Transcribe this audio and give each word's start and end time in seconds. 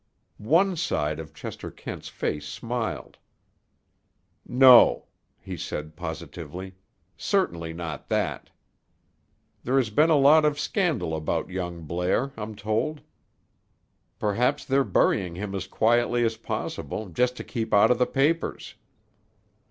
One 0.39 0.75
side 0.77 1.19
of 1.19 1.31
Chester 1.31 1.69
Kent's 1.69 2.07
face 2.09 2.47
smiled. 2.47 3.19
"No," 4.47 5.05
said 5.57 5.85
he 5.85 5.91
positively, 5.91 6.73
"certainly 7.15 7.71
not 7.71 8.09
that." 8.09 8.49
"There 9.63 9.77
has 9.77 9.91
been 9.91 10.09
a 10.09 10.15
lot 10.17 10.43
of 10.43 10.59
scandal 10.59 11.15
about 11.15 11.51
young 11.51 11.83
Blair, 11.83 12.31
I'm 12.35 12.55
told. 12.55 13.01
Perhaps 14.17 14.65
they're 14.65 14.83
burying 14.83 15.35
him 15.35 15.53
as 15.53 15.67
quietly 15.67 16.25
as 16.25 16.35
possible 16.35 17.09
just 17.09 17.37
to 17.37 17.43
keep 17.43 17.71
out 17.71 17.91
of 17.91 17.99
the 17.99 18.07
papers." 18.07 18.73